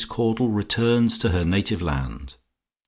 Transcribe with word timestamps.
CAUDLE 0.09 0.49
RETURNS 0.49 1.19
TO 1.19 1.29
HER 1.29 1.45
NATIVE 1.45 1.79
LAND. 1.79 2.37